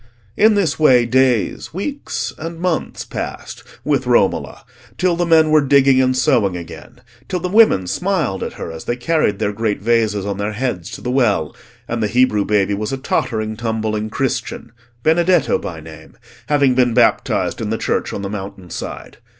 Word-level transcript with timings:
In 0.35 0.55
this 0.55 0.79
way 0.79 1.05
days, 1.05 1.75
weeks, 1.75 2.33
and 2.39 2.59
months 2.59 3.05
passed 3.05 3.63
with 3.83 4.07
Romola 4.07 4.65
till 4.97 5.15
the 5.15 5.27
men 5.27 5.51
were 5.51 5.61
digging 5.61 6.01
and 6.01 6.17
sowing 6.17 6.57
again, 6.57 7.01
till 7.29 7.39
the 7.39 7.47
women 7.47 7.85
smiled 7.85 8.41
at 8.41 8.53
her 8.53 8.71
as 8.71 8.85
they 8.85 8.95
carried 8.95 9.37
their 9.37 9.53
great 9.53 9.79
vases 9.79 10.25
on 10.25 10.39
their 10.39 10.53
heads 10.53 10.89
to 10.89 11.01
the 11.01 11.11
well, 11.11 11.55
and 11.87 12.01
the 12.01 12.07
Hebrew 12.07 12.45
baby 12.45 12.73
was 12.73 12.91
a 12.91 12.97
tottering 12.97 13.55
tumbling 13.55 14.09
Christian, 14.09 14.71
Benedetto 15.03 15.59
by 15.59 15.79
name, 15.79 16.17
having 16.47 16.73
been 16.73 16.95
baptised 16.95 17.61
in 17.61 17.69
the 17.69 17.77
church 17.77 18.11
on 18.11 18.23
the 18.23 18.27
mountain 18.27 18.71
side. 18.71 19.17